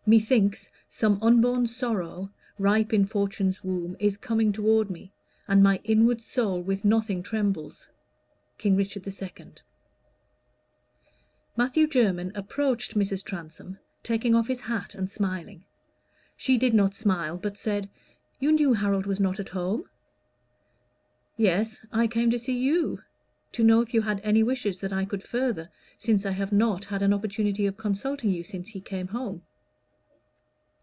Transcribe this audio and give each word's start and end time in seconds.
_"Methinks, 0.12 0.70
Some 0.88 1.20
unborn 1.22 1.68
sorrow, 1.68 2.30
ripe 2.58 2.92
in 2.92 3.04
fortune's 3.04 3.62
womb, 3.62 3.96
Is 4.00 4.16
coming 4.16 4.50
toward 4.50 4.90
me; 4.90 5.12
and 5.46 5.62
my 5.62 5.78
inward 5.84 6.20
soul 6.20 6.60
With 6.60 6.84
nothing 6.84 7.22
trembles." 7.22 7.90
King 8.58 8.76
Richard 8.76 9.06
II. 9.06 9.52
Matthew 11.54 11.86
Jermyn 11.86 12.32
approached 12.34 12.96
Mrs. 12.96 13.22
Transome 13.22 13.78
taking 14.02 14.34
off 14.34 14.48
his 14.48 14.62
hat 14.62 14.96
and 14.96 15.08
smiling. 15.08 15.64
She 16.34 16.58
did 16.58 16.72
not 16.74 16.94
smile, 16.94 17.36
but 17.36 17.56
said 17.58 17.88
"You 18.40 18.50
knew 18.52 18.72
Harold 18.72 19.04
was 19.06 19.20
not 19.20 19.38
at 19.38 19.50
home?" 19.50 19.84
"Yes; 21.36 21.86
I 21.92 22.08
came 22.08 22.30
to 22.30 22.38
see 22.38 22.58
you, 22.58 23.02
to 23.52 23.62
know 23.62 23.80
if 23.80 23.92
you 23.94 24.02
had 24.02 24.20
any 24.24 24.42
wishes 24.42 24.80
that 24.80 24.94
I 24.94 25.04
could 25.04 25.22
further, 25.22 25.70
since 25.98 26.26
I 26.26 26.32
have 26.32 26.52
not 26.52 26.86
had 26.86 27.02
an 27.02 27.12
opportunity 27.12 27.66
of 27.66 27.76
consulting 27.76 28.30
you 28.30 28.42
since 28.42 28.70
he 28.70 28.80
came 28.80 29.08
home." 29.08 29.42